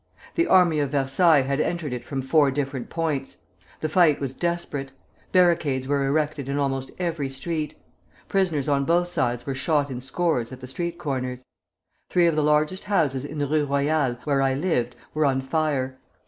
The 0.33 0.47
army 0.47 0.79
of 0.79 0.89
Versailles 0.89 1.43
had 1.43 1.61
entered 1.61 1.93
it 1.93 2.03
from 2.03 2.23
four 2.23 2.49
different 2.49 2.89
points. 2.89 3.37
The 3.81 3.87
fight 3.87 4.19
was 4.19 4.33
desperate. 4.33 4.89
Barricades 5.31 5.87
were 5.87 6.03
erected 6.07 6.49
in 6.49 6.57
almost 6.57 6.89
every 6.97 7.29
street. 7.29 7.77
Prisoners 8.27 8.67
on 8.67 8.83
both 8.83 9.09
sides 9.09 9.45
were 9.45 9.53
shot 9.53 9.91
in 9.91 10.01
scores 10.01 10.51
at 10.51 10.59
the 10.59 10.65
street 10.65 10.97
corners. 10.97 11.43
Three 12.09 12.25
of 12.25 12.35
the 12.35 12.41
largest 12.43 12.85
houses 12.85 13.23
in 13.23 13.37
the 13.37 13.45
Rue 13.45 13.67
Royale, 13.67 14.17
where 14.23 14.41
I 14.41 14.55
lived, 14.55 14.95
were 15.13 15.23
on 15.23 15.39
fire. 15.39 15.99